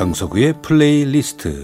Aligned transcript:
강석우의 0.00 0.54
플레이리스트 0.62 1.62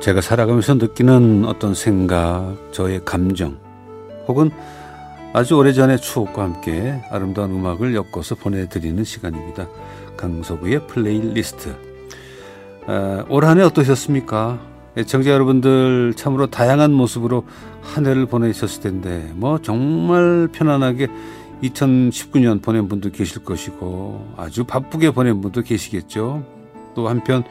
제가 0.00 0.20
살아가면서 0.20 0.74
느끼는 0.74 1.44
어떤 1.44 1.74
생각, 1.74 2.56
저의 2.72 3.04
감정, 3.04 3.56
혹은 4.26 4.50
아주 5.32 5.54
오래전의 5.54 6.00
추억과 6.00 6.42
함께 6.42 7.00
아름다운 7.12 7.52
음악을 7.52 7.94
엮어서 7.94 8.34
보내드리는 8.34 9.04
시간입니다. 9.04 9.68
강석우의 10.16 10.88
플레이리스트. 10.88 11.76
아, 12.88 13.24
올한 13.28 13.60
해 13.60 13.62
어떠셨습니까? 13.62 14.69
애청자 14.96 15.30
여러분들 15.30 16.14
참으로 16.16 16.48
다양한 16.48 16.92
모습으로 16.92 17.44
한 17.80 18.06
해를 18.06 18.26
보내셨을 18.26 18.82
텐데, 18.82 19.30
뭐 19.34 19.58
정말 19.58 20.48
편안하게 20.52 21.08
2019년 21.62 22.62
보낸 22.62 22.88
분도 22.88 23.10
계실 23.10 23.44
것이고, 23.44 24.34
아주 24.36 24.64
바쁘게 24.64 25.12
보낸 25.12 25.40
분도 25.40 25.62
계시겠죠. 25.62 26.44
또 26.94 27.08
한편 27.08 27.44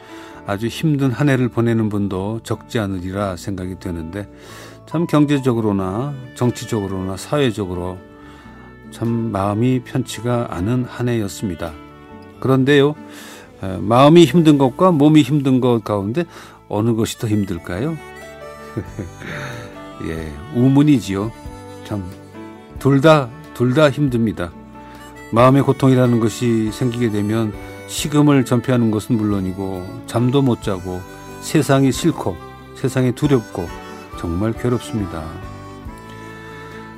아주 0.46 0.66
힘든 0.66 1.10
한 1.10 1.28
해를 1.28 1.48
보내는 1.48 1.88
분도 1.88 2.40
적지 2.42 2.78
않으리라 2.78 3.36
생각이 3.36 3.78
되는데, 3.78 4.28
참 4.86 5.06
경제적으로나 5.06 6.12
정치적으로나 6.34 7.16
사회적으로 7.16 7.96
참 8.90 9.08
마음이 9.30 9.82
편치가 9.84 10.48
않은 10.50 10.84
한 10.84 11.08
해였습니다. 11.08 11.72
그런데요, 12.40 12.94
마음이 13.78 14.24
힘든 14.24 14.58
것과 14.58 14.90
몸이 14.90 15.22
힘든 15.22 15.60
것 15.60 15.84
가운데 15.84 16.24
어느 16.70 16.94
것이 16.94 17.18
더 17.18 17.28
힘들까요? 17.28 17.98
예, 20.08 20.32
우문이지요. 20.54 21.30
참, 21.84 22.04
둘 22.78 23.00
다, 23.00 23.28
둘 23.54 23.74
다 23.74 23.90
힘듭니다. 23.90 24.50
마음의 25.32 25.62
고통이라는 25.62 26.20
것이 26.20 26.70
생기게 26.72 27.10
되면 27.10 27.52
식음을 27.88 28.44
전폐하는 28.44 28.90
것은 28.90 29.16
물론이고, 29.16 30.02
잠도 30.06 30.40
못 30.42 30.62
자고, 30.62 31.00
세상이 31.42 31.92
싫고, 31.92 32.36
세상이 32.76 33.12
두렵고, 33.12 33.68
정말 34.18 34.52
괴롭습니다. 34.52 35.24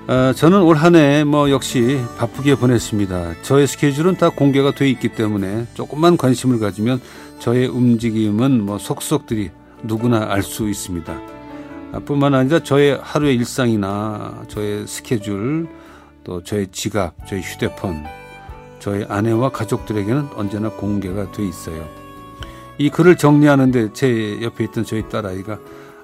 아, 0.08 0.32
저는 0.36 0.62
올 0.62 0.76
한 0.76 0.94
해 0.96 1.24
뭐 1.24 1.50
역시 1.50 2.00
바쁘게 2.18 2.56
보냈습니다. 2.56 3.42
저의 3.42 3.66
스케줄은 3.66 4.16
다 4.16 4.28
공개가 4.30 4.72
돼 4.72 4.88
있기 4.90 5.08
때문에 5.10 5.66
조금만 5.74 6.16
관심을 6.16 6.58
가지면 6.58 7.00
저의 7.38 7.66
움직임은 7.68 8.62
뭐 8.62 8.78
속속들이 8.78 9.50
누구나 9.82 10.26
알 10.30 10.42
수 10.42 10.68
있습니다. 10.68 11.20
아, 11.92 11.98
뿐만 12.00 12.34
아니라 12.34 12.60
저의 12.60 12.98
하루의 13.02 13.36
일상이나 13.36 14.44
저의 14.48 14.86
스케줄, 14.86 15.68
또 16.24 16.42
저의 16.42 16.68
지갑, 16.68 17.26
저의 17.26 17.42
휴대폰, 17.42 18.04
저의 18.78 19.06
아내와 19.08 19.50
가족들에게는 19.50 20.28
언제나 20.34 20.70
공개가 20.70 21.30
돼 21.32 21.46
있어요. 21.46 21.86
이 22.78 22.88
글을 22.88 23.16
정리하는데 23.16 23.92
제 23.92 24.40
옆에 24.42 24.64
있던 24.64 24.84
저희 24.84 25.08
딸아이가 25.08 25.58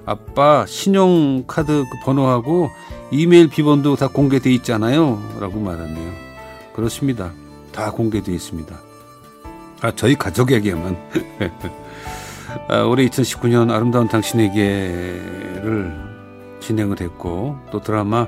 아빠 0.04 0.64
신용카드 0.66 1.84
그 1.90 1.98
번호하고 2.04 2.70
이메일 3.10 3.48
비번도 3.48 3.96
다 3.96 4.08
공개돼 4.08 4.50
있잖아요. 4.54 5.20
라고 5.40 5.58
말하네요. 5.60 6.12
그렇습니다. 6.74 7.32
다 7.72 7.90
공개돼 7.90 8.32
있습니다. 8.32 8.78
아, 9.80 9.92
저희 9.94 10.14
가족에게만. 10.14 10.96
아, 12.68 12.82
올해 12.82 13.06
2019년 13.06 13.70
아름다운 13.70 14.08
당신에게를 14.08 15.92
진행을 16.60 17.00
했고, 17.00 17.58
또 17.70 17.80
드라마 17.80 18.26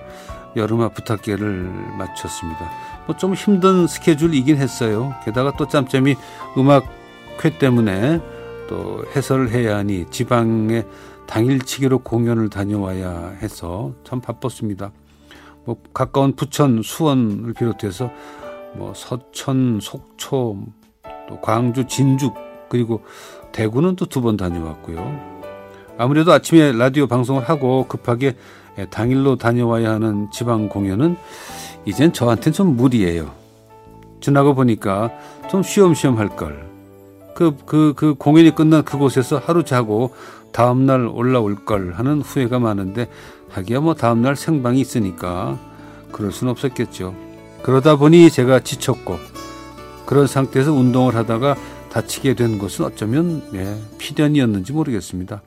여름아 0.56 0.90
부탁계를 0.90 1.70
마쳤습니다. 1.98 2.70
뭐 3.06 3.16
좀 3.16 3.34
힘든 3.34 3.86
스케줄이긴 3.86 4.56
했어요. 4.56 5.14
게다가 5.24 5.52
또 5.56 5.66
짬짬이 5.66 6.14
음악회 6.56 7.58
때문에 7.58 8.20
또 8.68 9.04
해설을 9.16 9.50
해야 9.50 9.78
하니 9.78 10.06
지방에 10.10 10.84
당일치기로 11.26 12.00
공연을 12.00 12.50
다녀와야 12.50 13.36
해서 13.42 13.92
참 14.04 14.20
바빴습니다. 14.20 14.92
뭐 15.64 15.76
가까운 15.92 16.34
부천, 16.34 16.82
수원을 16.82 17.52
비롯해서 17.54 18.10
뭐 18.74 18.92
서천, 18.94 19.80
속초, 19.80 20.64
또 21.28 21.40
광주, 21.40 21.86
진주 21.86 22.32
그리고 22.70 23.02
대구는 23.52 23.96
또 23.96 24.06
두 24.06 24.22
번 24.22 24.38
다녀왔고요. 24.38 25.20
아무래도 25.98 26.32
아침에 26.32 26.72
라디오 26.72 27.06
방송을 27.06 27.46
하고 27.46 27.84
급하게 27.86 28.36
당일로 28.90 29.36
다녀와야 29.36 29.90
하는 29.90 30.30
지방 30.30 30.68
공연은 30.70 31.16
이젠 31.84 32.12
저한테는 32.14 32.54
좀 32.54 32.76
무리예요. 32.76 33.32
지나고 34.20 34.54
보니까 34.54 35.10
좀 35.50 35.62
쉬엄쉬엄 35.62 36.16
할 36.18 36.28
걸. 36.36 36.70
그, 37.34 37.56
그, 37.66 37.92
그 37.96 38.14
공연이 38.14 38.54
끝난 38.54 38.82
그곳에서 38.84 39.38
하루 39.38 39.64
자고 39.64 40.14
다음날 40.52 41.06
올라올 41.06 41.64
걸 41.64 41.92
하는 41.92 42.20
후회가 42.22 42.58
많은데 42.58 43.08
하기야 43.50 43.80
뭐 43.80 43.94
다음날 43.94 44.36
생방이 44.36 44.80
있으니까 44.80 45.58
그럴 46.12 46.32
순 46.32 46.48
없었겠죠. 46.48 47.14
그러다 47.62 47.96
보니 47.96 48.30
제가 48.30 48.60
지쳤고 48.60 49.18
그런 50.06 50.26
상태에서 50.26 50.72
운동을 50.72 51.14
하다가 51.14 51.56
다치게 51.90 52.34
된 52.34 52.58
것은 52.58 52.84
어쩌면 52.84 53.42
예, 53.54 53.76
피련이었는지 53.98 54.72
모르겠습니다. 54.72 55.42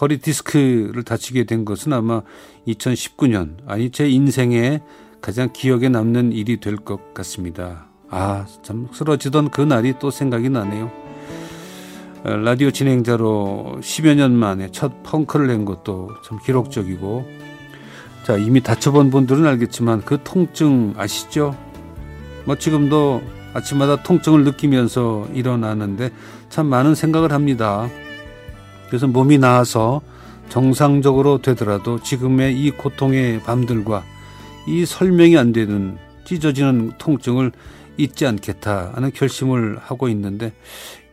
허리 0.00 0.18
디스크를 0.18 1.04
다치게 1.04 1.44
된 1.44 1.64
것은 1.64 1.92
아마 1.92 2.22
2019년 2.66 3.56
아니 3.66 3.90
제 3.90 4.08
인생에 4.08 4.80
가장 5.20 5.50
기억에 5.52 5.88
남는 5.88 6.32
일이 6.32 6.58
될 6.58 6.76
것 6.76 7.14
같습니다. 7.14 7.86
아, 8.10 8.46
참 8.62 8.88
쓰러지던 8.92 9.50
그 9.50 9.60
날이 9.62 9.94
또 9.98 10.10
생각이 10.10 10.50
나네요. 10.50 10.90
라디오 12.24 12.70
진행자로 12.70 13.78
10여 13.80 14.14
년 14.16 14.32
만에 14.32 14.70
첫 14.72 15.02
펑크를 15.02 15.46
낸 15.46 15.64
것도 15.64 16.10
참 16.26 16.38
기록적이고 16.44 17.26
자 18.24 18.36
이미 18.38 18.60
다쳐본 18.62 19.10
분들은 19.10 19.46
알겠지만 19.46 20.02
그 20.02 20.18
통증 20.24 20.94
아시죠? 20.96 21.54
뭐 22.46 22.56
지금도 22.56 23.22
아침마다 23.54 24.02
통증을 24.02 24.44
느끼면서 24.44 25.28
일어나는데 25.32 26.10
참 26.50 26.66
많은 26.66 26.94
생각을 26.94 27.32
합니다. 27.32 27.88
그래서 28.88 29.06
몸이 29.06 29.38
나아서 29.38 30.02
정상적으로 30.48 31.38
되더라도 31.40 32.00
지금의 32.00 32.60
이 32.60 32.70
고통의 32.70 33.40
밤들과 33.40 34.04
이 34.66 34.84
설명이 34.84 35.38
안 35.38 35.52
되는 35.52 35.96
찢어지는 36.24 36.92
통증을 36.98 37.52
잊지 37.96 38.26
않겠다 38.26 38.92
하는 38.94 39.10
결심을 39.12 39.78
하고 39.80 40.08
있는데 40.08 40.52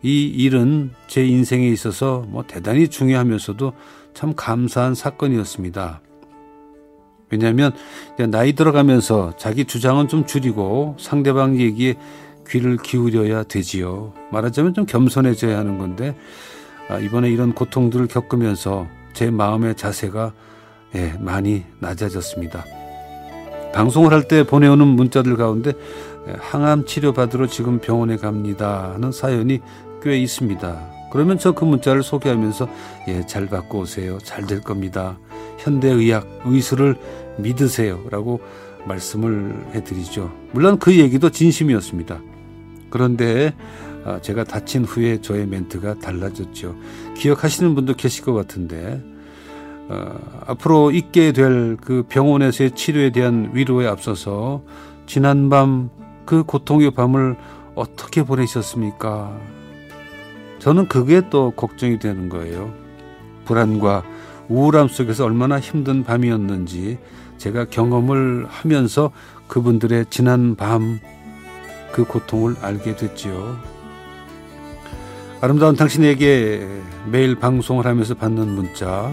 이 0.02 0.26
일은 0.26 0.92
제 1.08 1.26
인생에 1.26 1.68
있어서 1.68 2.26
뭐 2.28 2.44
대단히 2.46 2.88
중요하면서도 2.88 3.74
참 4.14 4.34
감사한 4.36 4.96
사건이었습니다. 4.96 6.02
왜냐하면 7.30 7.72
나이 8.30 8.54
들어가면서 8.54 9.34
자기 9.38 9.66
주장은 9.66 10.08
좀 10.08 10.26
줄이고 10.26 10.98
상대방 11.00 11.60
얘기에 11.60 11.96
귀를 12.48 12.78
기울여야 12.78 13.44
되지요. 13.44 14.14
말하자면 14.32 14.74
좀 14.74 14.86
겸손해져야 14.86 15.58
하는 15.58 15.78
건데 15.78 16.16
아, 16.90 16.98
이번에 17.00 17.30
이런 17.30 17.54
고통들을 17.54 18.08
겪으면서 18.08 18.88
제 19.14 19.30
마음의 19.32 19.76
자세가 19.76 20.34
예, 20.96 21.14
많이 21.20 21.64
낮아졌습니다. 21.80 22.66
방송을 23.74 24.12
할 24.12 24.24
때 24.28 24.44
보내오는 24.44 24.86
문자들 24.86 25.38
가운데 25.38 25.72
예, 26.28 26.36
항암 26.40 26.86
치료 26.86 27.14
받으러 27.14 27.48
지금 27.48 27.80
병원에 27.80 28.18
갑니다 28.18 28.92
하는 28.94 29.12
사연이 29.12 29.60
꽤 30.02 30.18
있습니다. 30.18 30.92
그러면 31.12 31.38
저 31.38 31.54
그 31.54 31.66
문자를 31.66 32.04
소개하면서 32.04 32.68
예, 33.10 33.26
잘 33.26 33.48
받고 33.48 33.80
오세요. 33.80 34.18
잘 34.20 34.46
될 34.46 34.62
겁니다. 34.62 35.18
현대의학, 35.60 36.26
의술을 36.46 36.96
믿으세요. 37.38 38.02
라고 38.10 38.42
말씀을 38.86 39.56
해드리죠. 39.76 40.32
물론 40.54 40.80
그 40.80 40.98
얘기도 40.98 41.30
진심이었습니다. 41.30 42.20
그런데 42.92 43.56
아, 44.06 44.20
제가 44.22 44.44
다친 44.44 44.86
후에 44.86 45.22
저의 45.22 45.48
멘트가 45.48 45.96
달라졌죠. 46.00 46.76
기억하시는 47.18 47.74
분도 47.74 47.96
계실 47.96 48.24
것 48.24 48.34
같은데 48.34 49.02
어, 49.90 50.44
앞으로 50.48 50.92
있게 50.92 51.32
될 51.32 51.78
그 51.82 52.06
병원에서의 52.08 52.72
치료에 52.72 53.10
대한 53.12 53.52
위로에 53.54 53.88
앞서서 53.88 54.62
지난밤 55.06 55.90
그 56.26 56.44
고통의 56.44 56.92
밤을 56.92 57.36
어떻게 57.76 58.24
보내셨습니까? 58.24 59.38
저는 60.60 60.88
그게 60.88 61.22
또 61.30 61.52
걱정이 61.52 62.00
되는 62.00 62.30
거예요. 62.30 62.72
불안과 63.46 64.04
우울함 64.48 64.88
속에서 64.88 65.26
얼마나 65.26 65.60
힘든 65.60 66.04
밤이었는지 66.04 67.00
제가 67.38 67.66
경험을 67.66 68.46
하면서 68.48 69.12
그분들의 69.48 70.06
지난 70.10 70.56
밤 70.56 71.00
그 71.92 72.04
고통을 72.04 72.56
알게 72.62 72.96
됐지요. 72.96 73.58
아름다운 75.42 75.76
당신에게 75.76 76.68
매일 77.08 77.36
방송을 77.36 77.86
하면서 77.86 78.14
받는 78.14 78.48
문자 78.48 79.12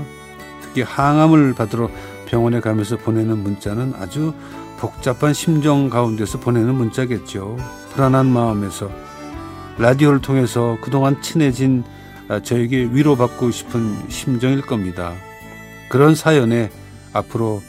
특히 0.63 0.83
항암을 0.83 1.55
받으러 1.55 1.91
병원에 2.27 2.61
가면서 2.61 2.99
보내는 2.99 3.39
문자는 3.39 3.95
아주 3.99 4.35
복잡한 4.79 5.33
심정 5.33 5.89
가운데서 5.89 6.39
보내는 6.41 6.75
문자겠죠. 6.75 7.57
불안한 7.95 8.27
마음에서 8.27 8.91
라디오를 9.79 10.21
통해서 10.21 10.77
그동안 10.83 11.21
친해진 11.23 11.85
아, 12.29 12.41
저에게 12.41 12.91
위로받고 12.93 13.51
싶은 13.51 14.09
심정일 14.09 14.61
겁니다. 14.61 15.15
그런 15.89 16.15
사연에 16.15 16.71
앞으로 17.15 17.63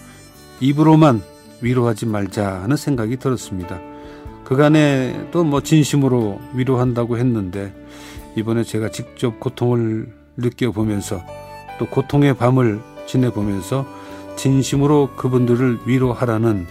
입으로만 0.59 1.23
위로하지 1.61 2.05
말자 2.05 2.61
하는 2.61 2.75
생각이 2.75 3.17
들었습니다. 3.17 3.79
그간에 4.43 5.29
또뭐 5.31 5.61
진심으로 5.61 6.39
위로한다고 6.53 7.17
했는데 7.17 7.73
이번에 8.35 8.63
제가 8.63 8.89
직접 8.89 9.39
고통을 9.39 10.11
느껴보면서 10.37 11.21
또 11.77 11.85
고통의 11.85 12.35
밤을 12.35 12.79
지내보면서 13.07 13.85
진심으로 14.35 15.11
그분들을 15.15 15.79
위로하라는 15.85 16.65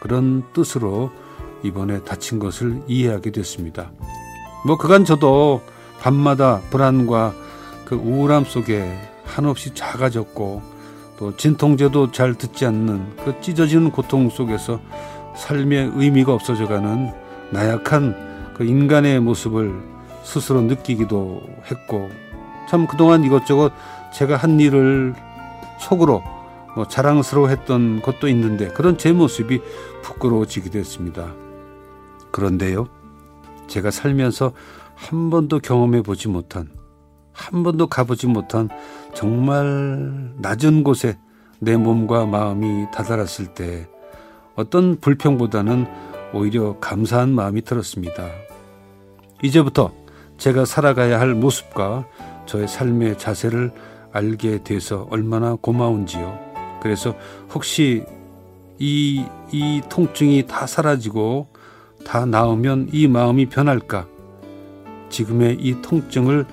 그런 0.00 0.42
뜻으로 0.52 1.10
이번에 1.62 2.02
다친 2.02 2.38
것을 2.38 2.82
이해하게 2.86 3.30
됐습니다. 3.30 3.90
뭐 4.66 4.76
그간 4.76 5.04
저도 5.04 5.62
밤마다 6.00 6.60
불안과 6.70 7.32
그 7.84 7.94
우울함 7.94 8.44
속에 8.44 8.98
한없이 9.24 9.74
작아졌고 9.74 10.62
또 11.18 11.36
진통제도 11.36 12.10
잘 12.12 12.34
듣지 12.34 12.66
않는 12.66 13.16
그 13.24 13.40
찢어지는 13.40 13.90
고통 13.90 14.28
속에서 14.28 14.80
삶의 15.36 15.92
의미가 15.94 16.32
없어져가는 16.32 17.12
나약한 17.50 18.52
그 18.54 18.64
인간의 18.64 19.20
모습을 19.20 19.82
스스로 20.22 20.62
느끼기도 20.62 21.42
했고 21.70 22.08
참 22.68 22.86
그동안 22.86 23.24
이것저것 23.24 23.72
제가 24.12 24.36
한 24.36 24.60
일을 24.60 25.14
속으로 25.78 26.22
뭐 26.74 26.86
자랑스러워했던 26.88 28.02
것도 28.02 28.28
있는데 28.28 28.68
그런 28.68 28.98
제 28.98 29.12
모습이 29.12 29.60
부끄러워지기도 30.02 30.78
했습니다. 30.78 31.32
그런데요, 32.30 32.88
제가 33.68 33.90
살면서 33.90 34.52
한 34.94 35.30
번도 35.30 35.60
경험해 35.60 36.02
보지 36.02 36.28
못한, 36.28 36.68
한 37.32 37.62
번도 37.62 37.86
가보지 37.86 38.26
못한 38.26 38.68
정말 39.14 40.32
낮은 40.38 40.84
곳에 40.84 41.18
내 41.60 41.76
몸과 41.76 42.26
마음이 42.26 42.86
다다랐을 42.92 43.54
때 43.54 43.88
어떤 44.56 44.96
불평보다는 45.00 45.86
오히려 46.32 46.78
감사한 46.80 47.30
마음이 47.30 47.62
들었습니다. 47.62 48.28
이제부터 49.42 49.92
제가 50.38 50.64
살아가야 50.64 51.20
할 51.20 51.34
모습과 51.34 52.06
저의 52.46 52.68
삶의 52.68 53.18
자세를 53.18 53.72
알게 54.12 54.62
돼서 54.62 55.06
얼마나 55.10 55.54
고마운지요. 55.54 56.78
그래서 56.82 57.14
혹시 57.52 58.04
이, 58.78 59.24
이 59.52 59.82
통증이 59.88 60.46
다 60.46 60.66
사라지고 60.66 61.48
다 62.04 62.26
나으면 62.26 62.88
이 62.92 63.08
마음이 63.08 63.46
변할까? 63.46 64.06
지금의 65.08 65.58
이 65.60 65.80
통증을 65.80 66.44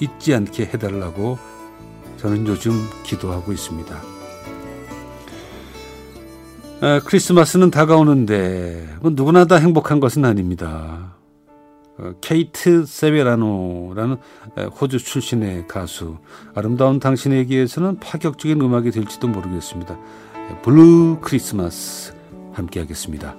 잊지 0.00 0.34
않게 0.34 0.64
해달라고 0.64 1.38
저는 2.18 2.46
요즘 2.46 2.72
기도하고 3.04 3.52
있습니다. 3.52 4.17
아, 6.80 7.00
크리스마스는 7.04 7.72
다가오는데 7.72 8.98
뭐 9.00 9.10
누구나 9.10 9.46
다 9.46 9.56
행복한 9.56 9.98
것은 9.98 10.24
아닙니다. 10.24 11.16
어, 11.98 12.12
케이트 12.20 12.86
세베라노라는 12.86 14.16
호주 14.80 14.98
출신의 14.98 15.66
가수 15.66 16.18
아름다운 16.54 17.00
당신에게서는 17.00 17.98
파격적인 17.98 18.60
음악이 18.60 18.92
될지도 18.92 19.26
모르겠습니다. 19.26 19.98
Blue 20.62 21.18
Christmas 21.20 22.14
함께 22.52 22.78
하겠습니다. 22.78 23.34